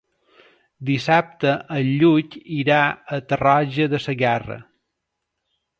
[0.89, 2.81] Dissabte en Lluc irà
[3.19, 4.63] a Tarroja de Segarra.